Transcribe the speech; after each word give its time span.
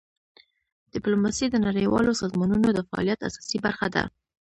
ډیپلوماسي 0.93 1.45
د 1.49 1.55
نړیوالو 1.67 2.11
سازمانونو 2.21 2.67
د 2.73 2.79
فعالیت 2.89 3.19
اساسي 3.27 3.57
برخه 3.65 3.87
ده. 3.95 4.03